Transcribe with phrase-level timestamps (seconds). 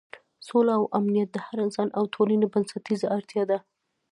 [0.47, 3.57] سوله او امنیت د هر انسان او ټولنې بنسټیزه اړتیا ده.